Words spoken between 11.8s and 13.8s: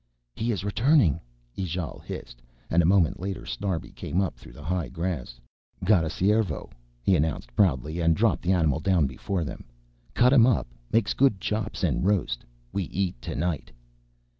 and roast. We eat tonight."